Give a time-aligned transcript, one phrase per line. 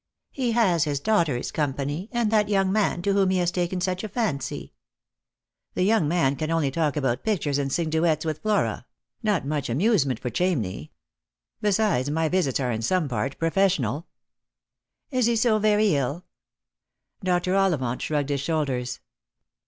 [0.31, 4.03] "He has his daughter's company, and that young man to whom he has taken such
[4.03, 4.73] a fancy.""
[5.75, 8.87] The young man can only talk about pictures and sing duets with Flora;
[9.21, 10.89] not much amusement for Chamney.
[11.61, 14.07] Besides, my visits are in some part professional.""
[15.11, 16.25] Is he so very ill?"
[17.23, 19.01] Dr, Ollivant shrugged his shoulders.